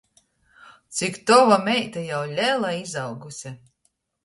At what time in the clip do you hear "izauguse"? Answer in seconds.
2.81-3.57